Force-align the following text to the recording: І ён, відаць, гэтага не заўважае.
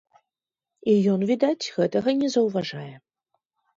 І 0.93 0.95
ён, 1.15 1.27
відаць, 1.33 1.71
гэтага 1.77 2.09
не 2.23 2.33
заўважае. 2.37 2.91